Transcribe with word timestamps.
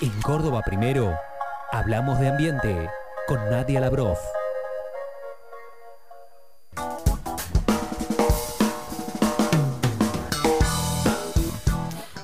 En 0.00 0.10
Córdoba 0.22 0.60
Primero, 0.62 1.16
hablamos 1.70 2.18
de 2.18 2.28
ambiente 2.28 2.90
con 3.28 3.38
Nadia 3.48 3.78
Labrof. 3.80 4.18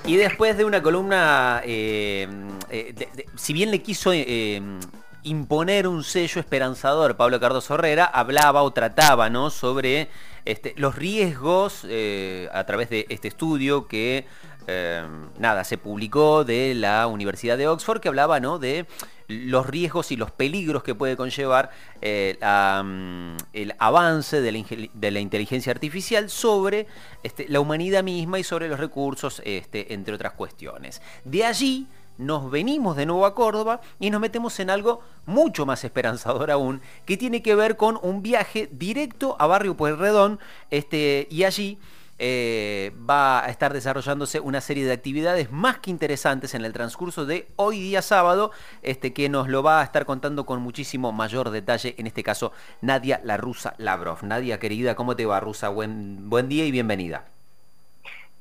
Y 0.04 0.16
después 0.16 0.56
de 0.56 0.64
una 0.64 0.82
columna, 0.82 1.62
eh, 1.64 2.26
eh, 2.70 3.08
si 3.36 3.52
bien 3.52 3.70
le 3.70 3.80
quiso 3.80 4.12
eh, 4.12 4.60
imponer 5.22 5.86
un 5.86 6.02
sello 6.02 6.40
esperanzador, 6.40 7.16
Pablo 7.16 7.38
Cardoso 7.38 7.74
Herrera 7.76 8.04
hablaba 8.04 8.64
o 8.64 8.72
trataba 8.72 9.30
¿no? 9.30 9.48
sobre 9.50 10.08
este, 10.44 10.74
los 10.76 10.96
riesgos 10.96 11.84
a 11.84 12.64
través 12.64 12.90
de 12.90 13.06
este 13.08 13.28
estudio 13.28 13.86
que 13.86 14.26
eh, 14.66 15.02
nada, 15.38 15.64
se 15.64 15.78
publicó 15.78 16.44
de 16.44 16.74
la 16.74 17.06
Universidad 17.06 17.58
de 17.58 17.68
Oxford, 17.68 18.00
que 18.00 18.08
hablaba 18.08 18.40
¿no? 18.40 18.58
de 18.58 18.86
los 19.28 19.66
riesgos 19.66 20.10
y 20.10 20.16
los 20.16 20.30
peligros 20.32 20.82
que 20.82 20.94
puede 20.94 21.16
conllevar 21.16 21.70
eh, 22.02 22.36
mm, 22.40 23.36
el 23.52 23.74
avance 23.78 24.40
de 24.40 24.52
la, 24.52 24.58
ingel- 24.58 24.90
de 24.92 25.10
la 25.12 25.20
inteligencia 25.20 25.70
artificial 25.72 26.28
sobre 26.30 26.86
este, 27.22 27.46
la 27.48 27.60
humanidad 27.60 28.02
misma 28.02 28.38
y 28.38 28.44
sobre 28.44 28.68
los 28.68 28.80
recursos, 28.80 29.40
este, 29.44 29.94
entre 29.94 30.14
otras 30.14 30.32
cuestiones. 30.32 31.00
De 31.24 31.44
allí 31.44 31.86
nos 32.18 32.50
venimos 32.50 32.96
de 32.96 33.06
nuevo 33.06 33.24
a 33.24 33.34
Córdoba 33.34 33.80
y 33.98 34.10
nos 34.10 34.20
metemos 34.20 34.58
en 34.60 34.68
algo 34.68 35.00
mucho 35.26 35.64
más 35.64 35.84
esperanzador 35.84 36.50
aún, 36.50 36.82
que 37.06 37.16
tiene 37.16 37.40
que 37.40 37.54
ver 37.54 37.76
con 37.76 37.98
un 38.02 38.22
viaje 38.22 38.68
directo 38.72 39.36
a 39.38 39.46
Barrio 39.46 39.76
Pueyrredón, 39.76 40.38
este, 40.70 41.28
y 41.30 41.44
allí 41.44 41.78
eh, 42.22 42.92
va 43.08 43.42
a 43.42 43.48
estar 43.48 43.72
desarrollándose 43.72 44.40
una 44.40 44.60
serie 44.60 44.84
de 44.84 44.92
actividades 44.92 45.50
más 45.50 45.78
que 45.78 45.90
interesantes 45.90 46.52
en 46.54 46.66
el 46.66 46.74
transcurso 46.74 47.24
de 47.24 47.48
hoy 47.56 47.80
día 47.80 48.02
sábado, 48.02 48.50
este, 48.82 49.14
que 49.14 49.30
nos 49.30 49.48
lo 49.48 49.62
va 49.62 49.80
a 49.80 49.84
estar 49.84 50.04
contando 50.04 50.44
con 50.44 50.60
muchísimo 50.60 51.12
mayor 51.12 51.48
detalle, 51.48 51.94
en 51.96 52.06
este 52.06 52.22
caso 52.22 52.52
Nadia 52.82 53.22
La 53.24 53.38
Rusa 53.38 53.74
Lavrov. 53.78 54.22
Nadia, 54.22 54.58
querida, 54.58 54.94
¿cómo 54.94 55.16
te 55.16 55.24
va, 55.24 55.40
Rusa? 55.40 55.70
Buen, 55.70 56.28
buen 56.28 56.50
día 56.50 56.66
y 56.66 56.70
bienvenida. 56.70 57.24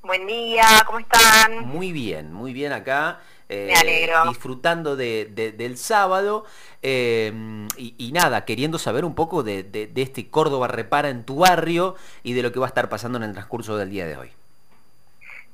Buen 0.02 0.28
día, 0.28 0.66
¿cómo 0.86 1.00
están? 1.00 1.66
Muy 1.66 1.94
bien, 1.94 2.34
muy 2.34 2.52
bien 2.52 2.74
acá. 2.74 3.22
Eh, 3.50 3.66
Me 3.68 3.74
alegro. 3.76 4.24
Disfrutando 4.30 4.96
de- 4.96 5.26
de- 5.32 5.52
del 5.52 5.78
sábado 5.78 6.46
eh, 6.82 7.34
y, 7.78 7.96
y 7.98 8.12
nada, 8.12 8.46
queriendo 8.46 8.78
saber 8.80 9.04
un 9.06 9.16
poco 9.16 9.44
de, 9.44 9.64
de- 9.64 9.88
de 9.88 10.02
este 10.02 10.30
Córdoba 10.30 10.68
Repara 10.68 11.10
en 11.10 11.26
tu 11.26 11.38
barrio 11.40 11.96
y 12.24 12.34
de 12.34 12.44
lo 12.44 12.52
que 12.52 12.60
va 12.60 12.68
a 12.68 12.70
estar 12.70 12.88
pasando 12.90 13.18
en 13.18 13.24
el 13.26 13.34
transcurso 13.34 13.76
del 13.78 13.90
día 13.90 14.06
de 14.06 14.18
hoy. 14.18 14.32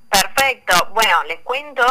Perfecto. 0.09 0.89
Bueno, 0.93 1.23
les 1.25 1.39
cuento, 1.41 1.83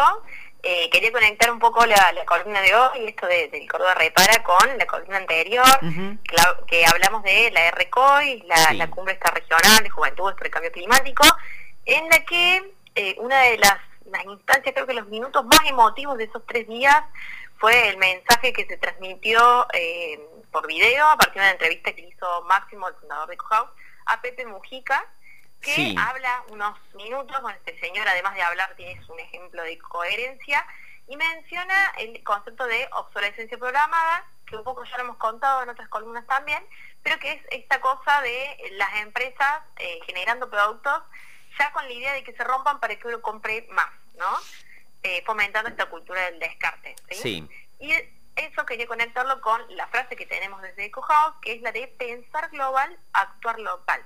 eh, 0.62 0.88
quería 0.90 1.12
conectar 1.12 1.50
un 1.50 1.58
poco 1.58 1.84
la, 1.84 2.12
la 2.12 2.24
columna 2.24 2.60
de 2.60 2.74
hoy, 2.74 3.06
esto 3.06 3.26
de- 3.26 3.48
del 3.48 3.68
Córdoba 3.68 3.94
Repara, 3.94 4.42
con 4.42 4.78
la 4.78 4.86
columna 4.86 5.18
anterior, 5.18 5.66
que, 5.80 6.36
la- 6.36 6.56
que 6.66 6.86
hablamos 6.86 7.22
de 7.22 7.50
la 7.50 7.68
RCOI, 7.68 8.42
la, 8.46 8.56
Sí. 8.68 8.76
la 8.76 8.88
Cumbre 8.90 9.14
esta 9.14 9.30
regional 9.30 9.82
de 9.82 9.90
Juventudes 9.90 10.36
por 10.36 10.46
el 10.46 10.52
Cambio 10.52 10.72
Climático, 10.72 11.24
en 11.86 12.08
la 12.08 12.24
que 12.24 12.72
eh, 12.94 13.16
una 13.18 13.40
de 13.42 13.58
las, 13.58 13.74
las 14.06 14.24
instancias, 14.24 14.74
creo 14.74 14.86
que 14.86 14.94
los 14.94 15.06
minutos 15.08 15.44
más 15.44 15.60
emotivos 15.66 16.18
de 16.18 16.24
esos 16.24 16.44
tres 16.46 16.66
días, 16.68 17.04
fue 17.58 17.88
el 17.88 17.96
mensaje 17.98 18.52
que 18.52 18.66
se 18.66 18.76
transmitió 18.76 19.66
eh, 19.72 20.20
por 20.50 20.66
video 20.66 21.06
a 21.08 21.16
partir 21.16 21.34
de 21.34 21.40
una 21.40 21.52
entrevista 21.52 21.92
que 21.92 22.02
hizo 22.02 22.42
Máximo, 22.42 22.88
el 22.88 22.94
fundador 22.96 23.28
de 23.28 23.36
Cohouse, 23.36 23.70
a 24.06 24.20
Pepe 24.20 24.44
Mujica, 24.46 25.04
que 25.60 25.74
Sí. 25.74 25.96
habla 25.98 26.44
unos 26.48 26.78
minutos, 26.94 27.40
bueno, 27.40 27.56
este 27.64 27.78
señor 27.80 28.06
además 28.06 28.34
de 28.34 28.42
hablar 28.42 28.74
tiene 28.76 29.00
un 29.08 29.18
ejemplo 29.18 29.62
de 29.62 29.78
coherencia, 29.78 30.66
y 31.06 31.16
menciona 31.16 31.92
el 31.98 32.22
concepto 32.24 32.66
de 32.66 32.88
obsolescencia 32.92 33.56
programada, 33.58 34.26
que 34.46 34.56
un 34.56 34.64
poco 34.64 34.84
ya 34.84 34.96
lo 34.98 35.04
hemos 35.04 35.16
contado 35.16 35.62
en 35.62 35.68
otras 35.70 35.88
columnas 35.88 36.26
también, 36.26 36.62
pero 37.02 37.18
que 37.18 37.32
es 37.32 37.42
esta 37.50 37.80
cosa 37.80 38.20
de 38.22 38.56
las 38.72 38.94
empresas 38.96 39.62
eh, 39.76 40.00
generando 40.06 40.50
productos 40.50 41.02
ya 41.58 41.72
con 41.72 41.84
la 41.84 41.92
idea 41.92 42.12
de 42.14 42.24
que 42.24 42.32
se 42.34 42.44
rompan 42.44 42.80
para 42.80 42.96
que 42.96 43.06
uno 43.08 43.20
compre 43.22 43.66
más, 43.70 43.90
¿no? 44.16 44.30
Eh, 45.02 45.22
fomentando 45.26 45.68
esta 45.70 45.86
cultura 45.86 46.22
del 46.22 46.38
descarte, 46.38 46.96
¿sí? 47.10 47.14
Sí. 47.16 47.48
Y 47.80 47.92
eso 48.36 48.64
quería 48.66 48.86
conectarlo 48.86 49.40
con 49.40 49.60
la 49.76 49.86
frase 49.88 50.16
que 50.16 50.26
tenemos 50.26 50.60
desde 50.62 50.86
EcoHouse, 50.86 51.36
que 51.42 51.52
es 51.52 51.62
la 51.62 51.72
de 51.72 51.86
pensar 51.88 52.48
global, 52.50 52.98
actuar 53.12 53.58
local. 53.60 54.02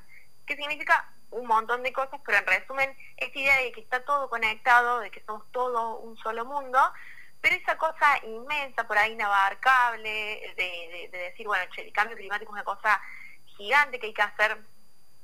Que 0.47 0.57
significa 0.57 1.09
un 1.31 1.47
montón 1.47 1.83
de 1.83 1.93
cosas, 1.93 2.21
pero 2.25 2.39
en 2.39 2.47
resumen, 2.47 2.97
esta 3.17 3.39
idea 3.39 3.57
de 3.59 3.73
que 3.73 3.81
está 3.81 4.05
todo 4.05 4.29
conectado, 4.29 5.01
de 5.01 5.11
que 5.11 5.23
somos 5.25 5.51
todo 5.53 5.97
un 5.99 6.17
solo 6.19 6.45
mundo, 6.45 6.79
pero 7.41 7.55
esa 7.55 7.77
cosa 7.79 8.19
inmensa, 8.25 8.87
por 8.89 8.99
ahí 8.99 9.13
inabarcable, 9.13 10.09
de, 10.57 10.63
de- 10.65 11.09
de 11.13 11.19
decir, 11.19 11.47
bueno, 11.47 11.65
che, 11.75 11.83
el 11.83 11.93
cambio 11.93 12.17
climático 12.17 12.51
es 12.51 12.55
una 12.55 12.65
cosa 12.65 13.01
gigante 13.57 13.99
que 14.01 14.07
hay 14.07 14.15
que 14.15 14.23
hacer, 14.23 14.59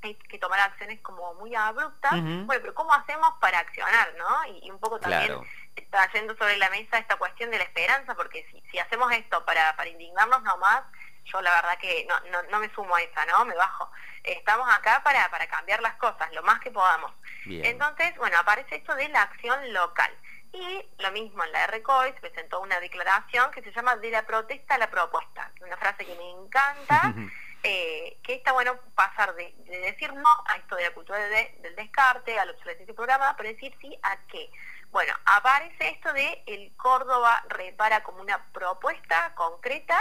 hay 0.05 0.15
que 0.15 0.39
tomar 0.39 0.61
acciones 0.61 1.01
como 1.01 1.35
muy 1.35 1.55
abruptas. 1.55 2.13
Bueno, 2.13 2.47
pero 2.47 2.75
¿cómo 2.75 2.93
hacemos 2.95 3.35
para 3.41 3.59
accionar, 3.59 4.15
no? 4.17 4.45
Y, 4.47 4.67
y 4.67 4.71
un 4.71 4.79
poco 4.79 4.99
también 5.01 5.27
Claro. 5.27 5.45
está 5.77 6.11
yendo 6.13 6.37
sobre 6.37 6.57
la 6.59 6.71
mesa 6.71 6.99
esta 6.99 7.17
cuestión 7.17 7.51
de 7.51 7.59
la 7.59 7.65
esperanza, 7.65 8.15
porque 8.15 8.47
si, 8.51 8.61
si 8.71 8.79
hacemos 8.79 9.11
esto 9.13 9.45
para, 9.45 9.75
para 9.77 9.89
indignarnos 9.89 10.43
nomás, 10.43 10.83
yo 11.25 11.41
la 11.41 11.51
verdad 11.55 11.79
que 11.79 12.07
no, 12.09 12.21
no, 12.31 12.43
no 12.51 12.59
me 12.61 12.73
sumo 12.75 12.95
a 12.95 13.03
esa, 13.03 13.25
¿no? 13.27 13.45
Me 13.47 13.55
bajo. 13.55 13.91
Estamos 14.23 14.69
acá 14.73 15.03
para, 15.03 15.31
para 15.31 15.47
cambiar 15.47 15.81
las 15.83 15.95
cosas, 15.97 16.33
lo 16.33 16.43
más 16.43 16.61
que 16.61 16.71
podamos. 16.71 17.13
Bien. 17.47 17.65
Entonces, 17.65 18.17
bueno, 18.17 18.39
aparece 18.39 18.77
esto 18.77 18.95
de 18.95 19.09
la 19.09 19.23
acción 19.23 19.73
local. 19.73 20.13
Y 20.53 20.87
lo 20.99 21.11
mismo 21.11 21.43
en 21.43 21.51
la 21.51 21.67
RCOI 21.67 22.13
se 22.13 22.21
presentó 22.21 22.61
una 22.61 22.79
declaración 22.79 23.51
que 23.51 23.61
se 23.63 23.73
llama 23.73 23.97
de 23.97 24.11
la 24.11 24.25
protesta 24.25 24.77
a 24.77 24.79
la 24.79 24.89
propuesta, 24.89 25.51
una 25.61 25.77
frase 25.77 26.07
que 26.07 26.15
me 26.15 26.31
encanta, 26.31 27.13
eh, 27.65 28.19
que 28.23 28.35
está 28.35 28.53
bueno 28.53 28.79
pasar 28.95 29.35
de, 29.35 29.53
de 29.65 29.79
decir 29.79 30.13
no 30.13 30.29
a 30.47 30.57
esto 30.57 30.77
de 30.77 30.83
la 30.85 30.91
cultura 30.95 31.19
de- 31.19 31.57
del 31.63 31.75
descarte, 31.75 32.39
a 32.39 32.45
la 32.45 32.53
obsolescencia 32.53 32.95
programada, 32.95 33.35
pero 33.37 33.49
decir 33.49 33.75
sí 33.81 33.99
a 34.03 34.17
qué. 34.29 34.51
Bueno, 34.91 35.13
aparece 35.25 35.89
esto 35.89 36.13
de 36.13 36.43
el 36.47 36.77
Córdoba 36.77 37.43
repara 37.49 38.03
como 38.05 38.21
una 38.21 38.45
propuesta 38.53 39.35
concreta 39.35 39.99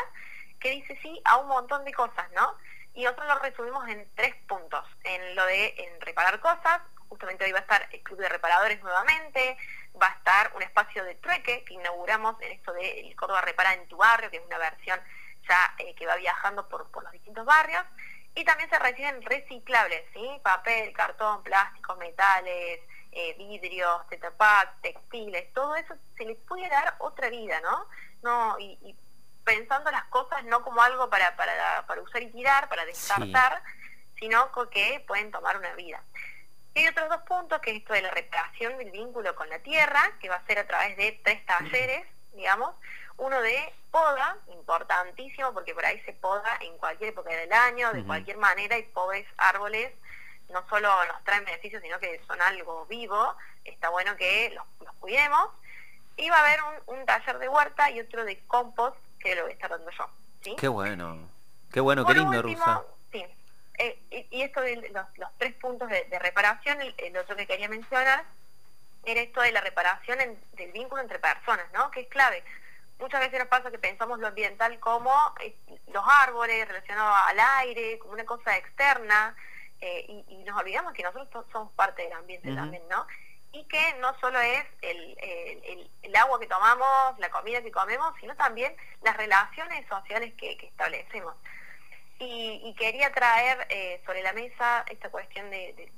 que 0.59 0.69
dice 0.71 0.99
sí 1.01 1.19
a 1.25 1.37
un 1.37 1.47
montón 1.47 1.83
de 1.83 1.93
cosas, 1.93 2.29
¿no? 2.33 2.55
Y 2.93 3.03
nosotros 3.03 3.27
lo 3.27 3.39
resumimos 3.39 3.89
en 3.89 4.07
tres 4.15 4.35
puntos. 4.47 4.85
En 5.03 5.35
lo 5.35 5.45
de 5.47 5.73
en 5.77 5.99
reparar 6.01 6.39
cosas, 6.39 6.81
justamente 7.09 7.43
hoy 7.45 7.51
va 7.51 7.59
a 7.59 7.63
estar 7.63 7.87
el 7.91 8.03
Club 8.03 8.19
de 8.19 8.29
Reparadores 8.29 8.81
nuevamente, 8.83 9.57
va 9.99 10.07
a 10.07 10.13
estar 10.17 10.51
un 10.55 10.61
espacio 10.61 11.03
de 11.03 11.15
trueque 11.15 11.63
que 11.65 11.73
inauguramos 11.73 12.39
en 12.41 12.51
esto 12.51 12.71
de 12.73 13.01
el 13.07 13.15
Córdoba 13.15 13.41
Repara 13.41 13.73
en 13.73 13.87
tu 13.87 13.97
barrio, 13.97 14.29
que 14.29 14.37
es 14.37 14.45
una 14.45 14.57
versión 14.59 15.01
ya 15.47 15.73
eh, 15.77 15.93
que 15.95 16.05
va 16.05 16.15
viajando 16.15 16.67
por, 16.69 16.89
por 16.91 17.03
los 17.03 17.11
distintos 17.11 17.45
barrios. 17.45 17.83
Y 18.35 18.43
también 18.45 18.69
se 18.69 18.79
reciben 18.79 19.21
reciclables, 19.21 20.03
¿sí? 20.13 20.27
Papel, 20.43 20.91
cartón, 20.93 21.43
plástico, 21.43 21.95
metales, 21.97 22.79
eh, 23.11 23.35
vidrios, 23.37 24.07
tetrapack, 24.09 24.81
textiles, 24.81 25.53
todo 25.53 25.75
eso 25.75 25.93
se 26.17 26.25
le 26.25 26.33
puede 26.35 26.67
dar 26.67 26.95
otra 26.97 27.29
vida, 27.29 27.61
¿no? 27.61 27.87
no 28.23 28.57
y, 28.57 28.79
y 28.81 28.95
pensando 29.43 29.91
las 29.91 30.05
cosas 30.05 30.43
no 30.45 30.63
como 30.63 30.81
algo 30.81 31.09
para, 31.11 31.35
para, 31.35 31.85
para 31.85 32.01
usar 32.01 32.23
y 32.23 32.31
tirar, 32.31 32.69
para 32.69 32.85
descartar, 32.85 33.61
sino 34.17 34.51
co- 34.51 34.69
que 34.69 35.03
pueden 35.07 35.29
tomar 35.31 35.57
una 35.57 35.73
vida. 35.75 36.01
Y 36.73 36.79
hay 36.79 36.87
otros 36.87 37.07
dos 37.09 37.21
puntos, 37.21 37.59
que 37.61 37.69
es 37.69 37.77
esto 37.77 37.93
de 37.93 38.01
la 38.01 38.09
reparación 38.09 38.77
del 38.79 38.89
vínculo 38.89 39.35
con 39.35 39.47
la 39.47 39.59
tierra, 39.59 40.01
que 40.19 40.29
va 40.29 40.37
a 40.37 40.45
ser 40.47 40.57
a 40.57 40.65
través 40.65 40.97
de 40.97 41.19
tres 41.23 41.45
talleres, 41.45 42.07
digamos. 42.33 42.73
Uno 43.17 43.41
de 43.41 43.73
poda, 43.91 44.37
importantísimo, 44.47 45.53
porque 45.53 45.73
por 45.73 45.85
ahí 45.85 45.99
se 46.01 46.13
poda 46.13 46.57
en 46.61 46.77
cualquier 46.77 47.09
época 47.11 47.29
del 47.29 47.51
año, 47.53 47.91
de 47.93 48.03
cualquier 48.03 48.37
manera, 48.37 48.77
y 48.77 48.83
pobres 48.83 49.25
árboles 49.37 49.91
no 50.49 50.67
solo 50.67 50.89
nos 51.05 51.23
traen 51.23 51.45
beneficios, 51.45 51.81
sino 51.81 51.99
que 51.99 52.21
son 52.27 52.41
algo 52.41 52.85
vivo. 52.87 53.35
Está 53.65 53.89
bueno 53.89 54.15
que 54.17 54.49
los, 54.53 54.65
los 54.85 54.93
cuidemos. 54.95 55.49
Y 56.17 56.29
va 56.29 56.37
a 56.37 56.39
haber 56.41 56.59
un, 56.87 56.99
un 56.99 57.05
taller 57.05 57.39
de 57.39 57.49
huerta 57.49 57.89
y 57.89 57.99
otro 57.99 58.23
de 58.25 58.37
compost, 58.45 58.97
que 59.19 59.35
lo 59.35 59.43
voy 59.43 59.51
a 59.51 59.53
estar 59.55 59.69
dando 59.69 59.89
yo. 59.91 60.07
¿sí? 60.43 60.55
Qué 60.59 60.67
bueno. 60.67 61.17
Qué 61.71 61.79
bueno, 61.79 62.05
qué 62.05 62.13
lindo, 62.13 62.37
último, 62.39 62.65
Rusa. 62.65 62.83
Sí. 63.11 63.25
Eh, 63.79 63.99
y, 64.11 64.37
y 64.37 64.41
esto 64.43 64.61
de 64.61 64.75
los, 64.91 65.17
los 65.17 65.29
tres 65.39 65.53
puntos 65.55 65.89
de, 65.89 66.03
de 66.03 66.19
reparación, 66.19 66.79
el, 66.81 66.93
el 66.99 67.17
otro 67.17 67.35
que 67.35 67.47
quería 67.47 67.67
mencionar, 67.67 68.23
era 69.05 69.21
esto 69.21 69.41
de 69.41 69.51
la 69.51 69.61
reparación 69.61 70.21
en- 70.21 70.39
del 70.53 70.71
vínculo 70.71 71.01
entre 71.01 71.17
personas, 71.19 71.65
¿no? 71.73 71.89
Que 71.89 72.01
es 72.01 72.07
clave. 72.09 72.43
Muchas 72.99 73.19
veces 73.19 73.39
nos 73.39 73.47
pasa 73.49 73.71
que 73.71 73.79
pensamos 73.79 74.19
lo 74.19 74.27
ambiental 74.27 74.79
como 74.79 75.11
eh, 75.41 75.55
los 75.87 76.03
árboles, 76.21 76.67
relacionado 76.67 77.13
al 77.27 77.39
aire, 77.59 77.99
como 77.99 78.13
una 78.13 78.25
cosa 78.25 78.55
externa, 78.57 79.35
eh, 79.81 80.05
y, 80.07 80.25
y 80.29 80.37
nos 80.43 80.57
olvidamos 80.59 80.93
que 80.93 81.03
nosotros 81.03 81.45
somos 81.51 81.71
parte 81.73 82.03
del 82.03 82.13
ambiente 82.13 82.53
también, 82.55 82.83
¿no? 82.89 83.05
Y 83.51 83.65
que 83.65 83.93
no 83.99 84.17
solo 84.19 84.39
es 84.39 84.63
el, 84.81 85.17
el- 85.21 85.63
el- 85.65 85.91
el 86.01 86.15
agua 86.15 86.39
que 86.39 86.47
tomamos, 86.47 87.19
la 87.19 87.29
comida 87.29 87.61
que 87.61 87.71
comemos, 87.71 88.13
sino 88.19 88.35
también 88.35 88.75
las 89.01 89.15
relaciones 89.17 89.85
sociales 89.87 90.33
que, 90.37 90.57
que 90.57 90.67
establecemos. 90.67 91.35
Y, 92.19 92.61
y 92.63 92.73
quería 92.75 93.11
traer 93.11 93.65
eh, 93.69 94.01
sobre 94.05 94.21
la 94.23 94.33
mesa 94.33 94.85
esta 94.89 95.09
cuestión 95.09 95.49
de, 95.51 95.73
de 95.73 95.91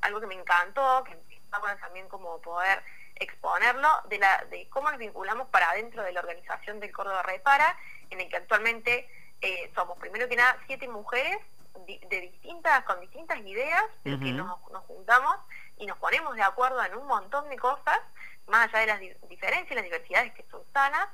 algo 0.00 0.20
que 0.20 0.26
me 0.26 0.34
encantó, 0.34 1.04
que 1.04 1.12
está 1.36 1.58
bueno 1.60 1.78
también 1.78 2.08
como 2.08 2.40
poder 2.40 2.82
exponerlo 3.20 3.88
de, 4.08 4.18
la, 4.18 4.44
de 4.50 4.68
cómo 4.68 4.90
nos 4.90 4.98
vinculamos 4.98 5.48
para 5.48 5.70
adentro 5.70 6.02
de 6.02 6.12
la 6.12 6.20
organización 6.20 6.80
del 6.80 6.92
Córdoba 6.92 7.22
Repara, 7.22 7.76
en 8.10 8.20
el 8.20 8.28
que 8.28 8.36
actualmente 8.36 9.08
eh, 9.40 9.70
somos 9.74 9.98
primero 9.98 10.28
que 10.28 10.36
nada 10.36 10.56
siete 10.66 10.88
mujeres 10.88 11.38
de 11.86 12.20
distintas, 12.20 12.84
con 12.84 13.00
distintas 13.00 13.38
ideas, 13.40 13.84
que 14.02 14.10
nos, 14.10 14.58
juntamos 14.86 15.36
y 15.78 15.86
nos 15.86 15.96
ponemos 15.98 16.34
de 16.34 16.42
acuerdo 16.42 16.82
en 16.84 16.96
un 16.96 17.06
montón 17.06 17.48
de 17.48 17.56
cosas, 17.56 18.00
más 18.46 18.68
allá 18.68 18.80
de 18.80 18.86
las 18.86 19.28
diferencias 19.28 19.70
y 19.70 19.74
las 19.74 19.84
diversidades 19.84 20.32
que 20.34 20.44
son 20.50 20.62
sanas, 20.72 21.08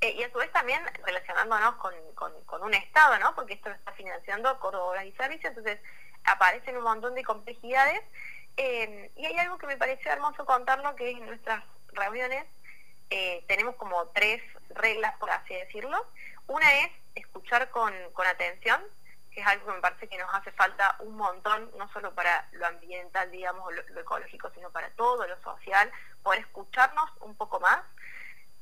eh, 0.00 0.12
y 0.12 0.22
a 0.22 0.30
su 0.30 0.38
vez 0.38 0.50
también 0.52 0.80
relacionándonos 1.04 1.74
con, 1.76 1.94
con, 2.14 2.62
un 2.62 2.74
Estado, 2.74 3.18
¿no? 3.18 3.34
Porque 3.34 3.54
esto 3.54 3.68
lo 3.68 3.74
está 3.74 3.92
financiando 3.92 4.58
Córdoba 4.60 5.04
y 5.04 5.12
Servicios, 5.12 5.50
entonces 5.50 5.80
aparecen 6.24 6.76
un 6.76 6.84
montón 6.84 7.14
de 7.14 7.24
complejidades. 7.24 8.02
Eh, 8.56 9.10
y 9.16 9.26
hay 9.26 9.38
algo 9.38 9.58
que 9.58 9.66
me 9.66 9.76
pareció 9.76 10.10
hermoso 10.10 10.44
contarlo, 10.44 10.94
que 10.96 11.10
es 11.10 11.16
en 11.16 11.26
nuestras 11.26 11.64
reuniones 11.92 12.46
eh, 13.10 13.44
tenemos 13.48 13.74
como 13.74 14.06
tres 14.08 14.40
reglas, 14.70 15.16
por 15.18 15.30
así 15.30 15.54
decirlo. 15.54 16.06
Una 16.46 16.72
es 16.78 16.90
escuchar 17.16 17.68
con, 17.70 17.92
con 18.12 18.26
atención, 18.26 18.80
que 19.32 19.40
es 19.40 19.46
algo 19.46 19.66
que 19.66 19.72
me 19.72 19.80
parece 19.80 20.08
que 20.08 20.18
nos 20.18 20.32
hace 20.32 20.52
falta 20.52 20.96
un 21.00 21.16
montón, 21.16 21.70
no 21.76 21.88
solo 21.92 22.14
para 22.14 22.48
lo 22.52 22.66
ambiental, 22.66 23.30
digamos, 23.30 23.72
lo, 23.74 24.00
ecológico, 24.00 24.50
sino 24.50 24.70
para 24.70 24.90
todo 24.90 25.26
lo 25.26 25.40
social, 25.42 25.90
poder 26.22 26.40
escucharnos 26.40 27.10
un 27.20 27.34
poco 27.34 27.58
más. 27.58 27.80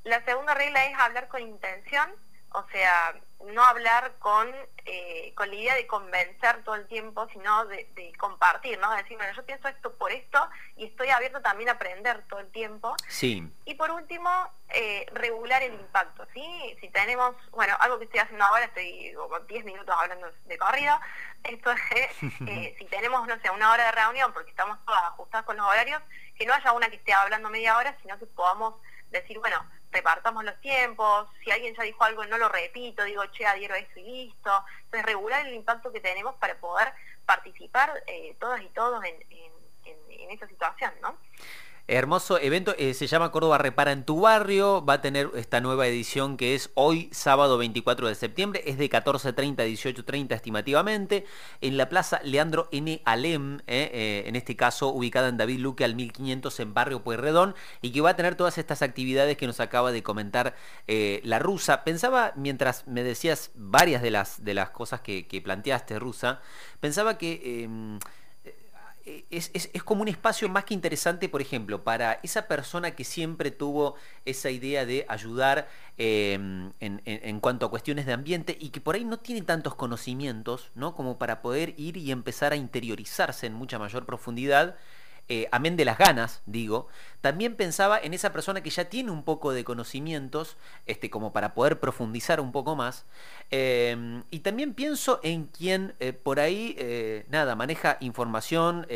La 0.05 0.25
segunda 0.25 0.55
regla 0.55 0.87
es 0.87 0.99
hablar 0.99 1.29
con 1.29 1.43
intención, 1.43 2.11
o 2.53 2.65
sea, 2.71 3.15
no 3.53 3.63
hablar 3.63 4.15
con, 4.19 4.49
eh, 4.85 5.33
con 5.35 5.49
la 5.49 5.55
idea 5.55 5.75
de 5.77 5.87
convencer 5.87 6.63
todo 6.65 6.75
el 6.75 6.87
tiempo, 6.87 7.29
sino 7.33 7.67
de, 7.67 7.87
compartir, 8.19 8.79
¿no? 8.79 8.91
De 8.91 9.03
decir, 9.03 9.17
bueno, 9.17 9.33
yo 9.35 9.45
pienso 9.45 9.69
esto 9.69 9.93
por 9.95 10.11
esto 10.11 10.39
y 10.77 10.87
estoy 10.87 11.09
abierto 11.11 11.41
también 11.41 11.69
a 11.69 11.73
aprender 11.73 12.25
todo 12.29 12.41
el 12.41 12.51
tiempo. 12.51 12.95
Sí. 13.09 13.49
Y 13.65 13.75
por 13.75 13.91
último, 13.93 14.31
eh, 14.71 15.07
regular 15.13 15.63
el 15.63 15.75
impacto, 15.75 16.27
¿sí? 16.35 16.77
Si 16.81 16.89
tenemos, 16.89 17.37
bueno, 17.53 17.77
algo 17.81 17.99
que 17.99 18.07
estoy 18.07 18.21
haciendo 18.21 18.45
ahora, 18.45 18.65
estoy 18.65 19.13
como 19.15 19.39
10 19.41 19.65
minutos 19.65 19.95
hablando 19.97 20.31
de 20.47 20.59
corrido, 20.59 20.99
esto 21.45 21.71
es, 21.71 21.81
eh, 22.47 22.75
si 22.79 22.85
tenemos, 22.87 23.27
no 23.27 23.39
sé, 23.41 23.51
una 23.51 23.73
hora 23.73 23.85
de 23.87 23.93
reunión, 23.93 24.33
porque 24.33 24.51
estamos 24.51 24.79
todas 24.85 25.03
ajustadas 25.05 25.47
con 25.47 25.57
los 25.57 25.67
horarios, 25.67 26.03
que 26.37 26.45
no 26.45 26.55
haya 26.55 26.73
una 26.73 26.89
que 26.89 26.97
esté 26.97 27.13
hablando 27.13 27.51
media 27.51 27.77
hora, 27.77 27.97
sino 28.03 28.19
que 28.19 28.27
podamos 28.27 28.75
decir, 29.11 29.39
bueno, 29.39 29.65
repartamos 29.91 30.45
los 30.45 30.61
tiempos, 30.61 31.29
si 31.43 31.51
alguien 31.51 31.75
ya 31.75 31.83
dijo 31.83 32.05
algo 32.05 32.25
no 32.27 32.39
lo 32.39 32.49
repito, 32.49 33.05
digo, 33.05 33.25
che, 33.33 33.47
adhiero 33.47 33.75
a 33.75 33.79
y 33.79 33.87
listo. 33.97 34.65
Entonces, 34.85 35.07
regular 35.07 35.47
el 35.47 35.55
impacto 35.55 35.93
que 35.93 36.01
tenemos 36.01 36.35
para 36.37 36.57
poder 36.57 36.93
participar 37.25 38.03
eh, 38.07 38.37
todas 38.39 38.63
y 38.63 38.69
todos 38.69 39.05
en, 39.05 39.15
en, 39.31 40.11
en 40.11 40.31
esta 40.31 40.47
situación, 40.49 40.93
¿no? 41.01 41.17
Hermoso 41.91 42.39
evento, 42.39 42.75
eh, 42.77 42.93
se 42.93 43.07
llama 43.07 43.33
Córdoba 43.33 43.57
Repara 43.57 43.93
en 43.93 44.05
tu 44.05 44.21
barrio, 44.21 44.85
va 44.85 44.93
a 44.93 45.01
tener 45.01 45.31
esta 45.37 45.63
nueva 45.63 45.87
edición 45.87 46.37
que 46.37 46.55
es 46.55 46.71
hoy 46.75 47.09
sábado 47.13 47.57
24 47.57 48.09
de 48.09 48.15
septiembre, 48.15 48.63
es 48.67 48.77
de 48.77 48.91
14.30 48.91 49.61
a 49.61 49.67
18.30 49.67 50.35
estimativamente, 50.35 51.25
en 51.63 51.79
la 51.79 51.89
plaza 51.89 52.21
Leandro 52.23 52.69
N. 52.73 53.01
Alem, 53.07 53.61
eh, 53.61 53.91
eh, 53.91 54.25
en 54.27 54.37
este 54.37 54.55
caso 54.55 54.89
ubicada 54.89 55.29
en 55.29 55.39
David 55.39 55.61
Luque 55.61 55.83
al 55.83 55.95
1500 55.95 56.61
en 56.61 56.75
barrio 56.75 57.03
Pueyrredón, 57.03 57.55
y 57.81 57.91
que 57.91 58.03
va 58.03 58.11
a 58.11 58.17
tener 58.17 58.35
todas 58.35 58.59
estas 58.59 58.83
actividades 58.83 59.39
que 59.39 59.47
nos 59.47 59.59
acaba 59.59 59.91
de 59.91 60.03
comentar 60.03 60.57
la 60.87 61.39
rusa. 61.39 61.85
Pensaba, 61.85 62.35
mientras 62.37 62.87
me 62.87 63.03
decías 63.03 63.51
varias 63.55 64.03
de 64.03 64.11
las, 64.11 64.45
de 64.45 64.53
las 64.53 64.69
cosas 64.69 65.01
que, 65.01 65.27
que 65.27 65.41
planteaste, 65.41 65.99
rusa, 65.99 66.43
pensaba 66.81 67.17
que 67.17 67.99
em, 69.09 69.23
es, 69.31 69.83
como 69.85 70.03
un 70.03 70.09
espacio 70.09 70.49
más 70.49 70.65
que 70.65 70.75
interesante, 70.75 71.29
por 71.29 71.41
ejemplo, 71.41 71.85
para 71.85 72.21
esa 72.23 72.47
persona 72.49 72.93
que 72.93 73.05
siempre 73.05 73.51
tuvo 73.51 73.95
esa 74.25 74.51
idea 74.51 74.85
de 74.85 75.07
ayudar 75.09 75.69
em, 75.97 76.73
en, 76.81 77.41
cuanto 77.41 77.67
a 77.67 77.71
cuestiones 77.71 78.07
de 78.07 78.13
ambiente 78.13 78.57
y 78.61 78.71
que 78.71 78.81
por 78.81 78.95
ahí 78.95 79.05
no 79.05 79.19
tiene 79.19 79.43
tantos 79.43 79.75
conocimientos, 79.75 80.71
¿no? 80.75 80.95
Como 80.95 81.19
para 81.19 81.43
poder 81.43 81.75
ir 81.77 81.97
y 81.97 82.11
empezar 82.11 82.53
a 82.53 82.57
interiorizarse 82.57 83.47
en 83.47 83.55
mucha 83.55 83.79
mayor 83.79 84.07
profundidad 84.07 84.77
eh, 85.29 85.49
amén 85.53 85.77
de 85.77 85.85
las 85.85 85.99
ganas, 85.99 86.41
digo, 86.47 86.89
también 87.21 87.57
pensaba 87.57 87.99
en 87.99 88.15
esa 88.15 88.33
persona 88.33 88.63
que 88.63 88.71
ya 88.71 88.87
tiene 88.87 89.11
un 89.11 89.23
poco 89.25 89.53
de 89.53 89.63
conocimientos, 89.63 90.57
este, 90.87 91.11
como 91.11 91.33
para 91.33 91.53
poder 91.53 91.81
profundizar 91.81 92.41
un 92.41 92.53
poco 92.53 92.77
más. 92.77 93.05
Em, 93.51 94.23
y 94.31 94.41
también 94.41 94.73
pienso 94.73 95.21
en 95.23 95.47
quien 95.47 95.95
eh, 96.01 96.13
por 96.13 96.41
ahí, 96.41 96.77
eh, 96.79 97.27
nada, 97.29 97.57
maneja 97.57 97.99
información 98.01 98.87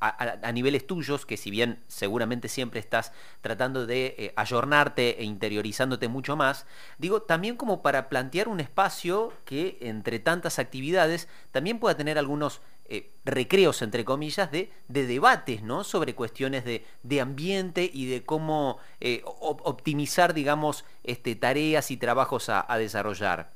a, 0.00 0.52
niveles 0.52 0.86
tuyos, 0.86 1.26
que 1.26 1.36
si 1.36 1.50
bien 1.50 1.82
seguramente 1.86 2.48
siempre 2.48 2.80
estás 2.80 3.12
tratando 3.40 3.86
de 3.86 4.32
ayornarte 4.36 5.20
e 5.20 5.24
interiorizándote 5.24 6.08
mucho 6.08 6.36
más, 6.36 6.66
digo, 6.98 7.22
también 7.22 7.56
como 7.56 7.82
para 7.82 8.08
plantear 8.08 8.48
un 8.48 8.60
espacio 8.60 9.32
que 9.44 9.78
entre 9.80 10.18
tantas 10.18 10.58
actividades 10.58 11.28
también 11.52 11.78
pueda 11.78 11.96
tener 11.96 12.18
algunos 12.18 12.60
eh, 12.86 13.10
recreos, 13.24 13.80
entre 13.80 14.04
comillas, 14.04 14.50
de, 14.50 14.70
de, 14.88 15.06
debates 15.06 15.62
¿no? 15.62 15.84
sobre 15.84 16.14
cuestiones 16.14 16.64
de, 16.64 16.86
de 17.02 17.20
ambiente 17.20 17.88
y 17.90 18.06
de 18.06 18.24
cómo 18.24 18.78
eh, 19.00 19.22
optimizar, 19.24 20.34
digamos, 20.34 20.84
este, 21.02 21.34
tareas 21.34 21.90
y 21.90 21.96
trabajos 21.96 22.50
a, 22.50 22.66
desarrollar. 22.76 23.50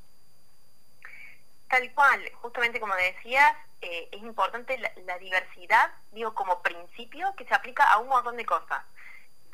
Tal 1.69 1.93
cual, 1.93 2.23
justamente 2.41 2.81
como 2.81 2.95
decías, 2.95 3.53
eh, 3.83 4.09
es 4.13 4.23
importante 4.23 4.79
la, 4.79 5.19
diversidad, 5.19 5.91
digo, 6.13 6.35
como 6.35 6.63
principio 6.63 7.35
que 7.37 7.45
se 7.45 7.55
aplica 7.55 7.85
a 7.93 7.99
un 7.99 8.09
montón 8.09 8.37
de 8.37 8.47
cosas 8.47 8.83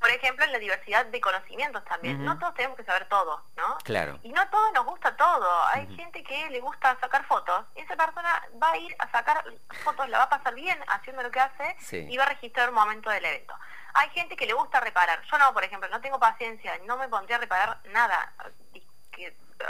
por 0.05 0.11
ejemplo, 0.11 0.45
en 0.45 0.53
la 0.53 0.59
diversidad 0.59 1.07
de 1.07 1.19
conocimientos 1.19 1.83
también. 1.87 2.23
No 2.23 2.39
todos 2.39 2.53
tenemos 2.53 2.77
que 2.77 2.85
saber 2.85 3.09
todo, 3.09 3.43
¿no? 3.57 3.79
Claro. 3.85 4.19
Y 4.23 4.33
no 4.33 4.43
a 4.43 4.51
todos 4.51 4.71
nos 4.75 4.85
gusta 4.85 5.17
todo. 5.17 5.65
Hay 5.69 5.87
gente 5.97 6.23
que 6.23 6.51
le 6.51 6.61
gusta 6.61 6.95
sacar 7.01 7.25
fotos. 7.25 7.65
Y 7.75 7.81
esa 7.81 7.97
persona 7.97 8.47
va 8.63 8.73
a 8.73 8.77
ir 8.77 8.95
a 8.99 9.11
sacar 9.11 9.43
fotos, 9.83 10.07
la 10.11 10.19
va 10.19 10.25
a 10.25 10.29
pasar 10.29 10.55
bien 10.55 10.79
haciendo 10.89 11.23
lo 11.23 11.31
que 11.31 11.41
hace 11.41 11.75
y 11.91 12.19
va 12.19 12.25
a 12.25 12.29
registrar 12.29 12.69
un 12.69 12.75
momento 12.75 13.09
del 13.09 13.25
evento. 13.25 13.55
Hay 13.95 14.11
gente 14.11 14.37
que 14.37 14.45
le 14.45 14.53
gusta 14.53 14.79
reparar. 14.79 15.23
Yo 15.23 15.39
no, 15.39 15.55
por 15.55 15.65
ejemplo, 15.65 15.89
no 15.89 16.03
tengo 16.03 16.21
paciencia, 16.21 16.79
no 16.85 16.99
me 16.99 17.09
pondría 17.09 17.39
a 17.39 17.41
reparar 17.41 17.79
nada. 17.85 18.31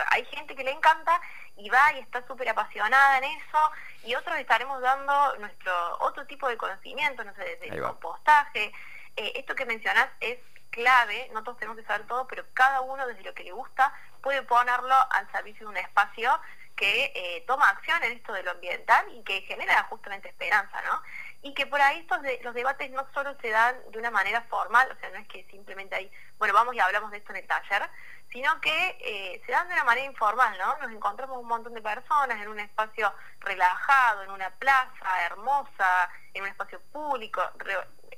Hay 0.08 0.24
gente 0.24 0.56
que 0.56 0.64
le 0.64 0.72
encanta 0.72 1.20
y 1.58 1.70
va 1.70 1.92
y 1.92 2.00
está 2.00 2.26
súper 2.26 2.48
apasionada 2.48 3.18
en 3.18 3.24
eso 3.24 3.70
y 4.02 4.16
otros 4.16 4.36
estaremos 4.38 4.82
dando 4.82 5.36
nuestro 5.36 5.98
otro 6.00 6.26
tipo 6.26 6.48
de 6.48 6.56
conocimiento, 6.56 7.22
no 7.22 7.32
sé, 7.36 7.44
desde 7.44 7.68
el 7.68 7.80
compostaje, 7.80 8.72
eh, 9.16 9.32
esto 9.36 9.54
que 9.54 9.66
mencionás 9.66 10.08
es 10.20 10.38
clave, 10.70 11.30
no 11.32 11.44
todos 11.44 11.58
tenemos 11.58 11.78
que 11.78 11.86
saber 11.86 12.06
todo, 12.06 12.26
pero 12.26 12.44
cada 12.52 12.80
uno 12.80 13.06
desde 13.06 13.22
lo 13.22 13.32
que 13.32 13.44
le 13.44 13.52
gusta 13.52 13.92
puede 14.20 14.42
ponerlo 14.42 14.94
al 15.10 15.30
servicio 15.30 15.66
de 15.66 15.72
un 15.72 15.76
espacio 15.76 16.40
que 16.74 17.12
eh, 17.14 17.44
toma 17.46 17.68
acción 17.68 18.02
en 18.02 18.12
esto 18.12 18.32
de 18.32 18.42
lo 18.42 18.50
ambiental 18.50 19.06
y 19.14 19.22
que 19.22 19.42
genera 19.42 19.84
justamente 19.84 20.28
esperanza, 20.28 20.82
¿no? 20.82 21.00
Y 21.42 21.54
que 21.54 21.66
por 21.66 21.80
ahí 21.80 22.00
estos 22.00 22.18
los 22.42 22.54
debates 22.54 22.90
no 22.90 23.06
solo 23.14 23.36
se 23.40 23.50
dan 23.50 23.76
de 23.92 23.98
una 23.98 24.10
manera 24.10 24.42
formal, 24.42 24.90
o 24.90 24.98
sea, 24.98 25.10
no 25.10 25.18
es 25.18 25.28
que 25.28 25.46
simplemente 25.50 25.94
hay, 25.94 26.10
bueno, 26.38 26.54
vamos 26.54 26.74
y 26.74 26.80
hablamos 26.80 27.10
de 27.12 27.18
esto 27.18 27.32
en 27.32 27.38
el 27.38 27.46
taller, 27.46 27.88
sino 28.32 28.60
que 28.60 28.98
eh, 29.00 29.42
se 29.46 29.52
dan 29.52 29.68
de 29.68 29.74
una 29.74 29.84
manera 29.84 30.06
informal, 30.06 30.56
¿no? 30.58 30.76
Nos 30.78 30.90
encontramos 30.90 31.38
un 31.38 31.46
montón 31.46 31.74
de 31.74 31.82
personas 31.82 32.40
en 32.42 32.48
un 32.48 32.58
espacio 32.58 33.12
relajado, 33.40 34.22
en 34.24 34.30
una 34.30 34.50
plaza 34.50 35.26
hermosa, 35.26 36.10
en 36.32 36.42
un 36.42 36.48
espacio 36.48 36.80
público, 36.92 37.42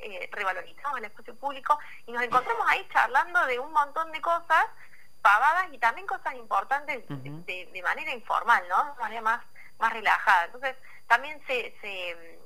eh, 0.00 0.28
revalorizamos 0.32 0.98
el 0.98 1.04
espacio 1.04 1.34
público 1.36 1.78
y 2.06 2.12
nos 2.12 2.22
encontramos 2.22 2.66
ahí 2.68 2.86
charlando 2.92 3.44
de 3.46 3.58
un 3.58 3.72
montón 3.72 4.10
de 4.12 4.20
cosas 4.20 4.66
pavadas 5.22 5.68
y 5.72 5.78
también 5.78 6.06
cosas 6.06 6.34
importantes 6.34 7.04
de, 7.08 7.82
manera 7.82 8.12
informal, 8.12 8.62
¿no? 8.68 8.94
De 8.94 9.00
manera 9.00 9.22
más, 9.22 9.44
más 9.78 9.92
relajada. 9.92 10.44
Entonces, 10.44 10.76
también 11.08 11.42
se, 11.46 11.76
se, 11.80 12.38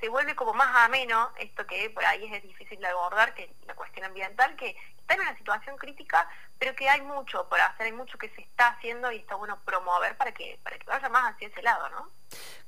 se 0.00 0.08
vuelve 0.08 0.34
como 0.36 0.52
más 0.54 0.74
ameno 0.84 1.30
esto 1.38 1.66
que 1.66 1.90
por 1.90 2.04
ahí 2.04 2.32
es 2.32 2.42
difícil 2.42 2.78
de 2.80 2.86
abordar, 2.86 3.34
que 3.34 3.50
la 3.66 3.74
cuestión 3.74 4.04
ambiental, 4.04 4.56
que 4.56 4.76
está 4.98 5.14
en 5.14 5.20
una 5.20 5.36
situación 5.36 5.76
crítica, 5.76 6.28
pero 6.58 6.74
que 6.74 6.88
hay 6.88 7.00
mucho 7.00 7.48
por 7.48 7.60
hacer, 7.60 7.86
hay 7.86 7.92
mucho 7.92 8.18
que 8.18 8.28
se 8.30 8.42
está 8.42 8.68
haciendo 8.68 9.10
y 9.10 9.16
está 9.16 9.34
bueno 9.34 9.58
promover 9.64 10.16
para 10.16 10.32
que, 10.32 10.58
para 10.62 10.78
que 10.78 10.84
vaya 10.84 11.08
más 11.08 11.34
hacia 11.34 11.48
ese 11.48 11.62
lado, 11.62 11.88
¿no? 11.90 12.10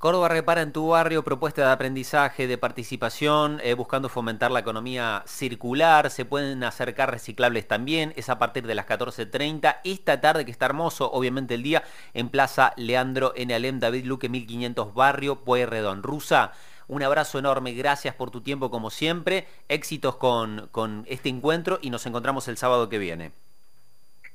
Córdoba 0.00 0.28
repara 0.28 0.62
en 0.62 0.72
tu 0.72 0.88
barrio 0.88 1.22
propuesta 1.22 1.60
de 1.60 1.72
aprendizaje, 1.72 2.46
de 2.46 2.56
participación, 2.56 3.60
eh, 3.62 3.74
buscando 3.74 4.08
fomentar 4.08 4.50
la 4.50 4.60
economía 4.60 5.22
circular, 5.26 6.10
se 6.10 6.24
pueden 6.24 6.64
acercar 6.64 7.10
reciclables 7.10 7.68
también, 7.68 8.14
es 8.16 8.30
a 8.30 8.38
partir 8.38 8.66
de 8.66 8.74
las 8.74 8.86
14.30, 8.86 9.80
esta 9.84 10.18
tarde 10.22 10.46
que 10.46 10.52
está 10.52 10.64
hermoso, 10.64 11.12
obviamente 11.12 11.52
el 11.52 11.62
día, 11.62 11.84
en 12.14 12.30
Plaza 12.30 12.72
Leandro 12.76 13.34
en 13.36 13.52
Alem, 13.52 13.78
David 13.78 14.06
Luque 14.06 14.30
1500 14.30 14.94
Barrio, 14.94 15.44
Pueyrredón. 15.44 16.02
Rusa, 16.02 16.54
un 16.88 17.02
abrazo 17.02 17.38
enorme, 17.38 17.74
gracias 17.74 18.14
por 18.14 18.30
tu 18.30 18.40
tiempo 18.40 18.70
como 18.70 18.88
siempre, 18.88 19.46
éxitos 19.68 20.16
con, 20.16 20.68
con 20.72 21.04
este 21.10 21.28
encuentro 21.28 21.78
y 21.82 21.90
nos 21.90 22.06
encontramos 22.06 22.48
el 22.48 22.56
sábado 22.56 22.88
que 22.88 22.96
viene. 22.96 23.32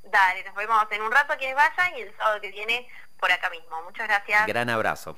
Dale, 0.03 0.43
nos 0.43 0.53
vemos 0.53 0.85
en 0.91 1.01
un 1.01 1.11
rato 1.11 1.33
quienes 1.39 1.55
vayan 1.55 1.97
y 1.97 2.01
el 2.01 2.15
sábado 2.17 2.39
que 2.39 2.51
viene 2.51 2.87
por 3.19 3.31
acá 3.31 3.49
mismo. 3.49 3.81
Muchas 3.81 4.07
gracias. 4.07 4.45
Gran 4.45 4.69
abrazo. 4.69 5.17